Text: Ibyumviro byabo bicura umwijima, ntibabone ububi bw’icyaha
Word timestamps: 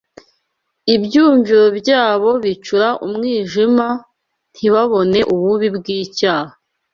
Ibyumviro 0.95 1.63
byabo 1.79 2.29
bicura 2.43 2.89
umwijima, 3.05 3.87
ntibabone 4.53 5.19
ububi 5.33 5.67
bw’icyaha 5.77 6.53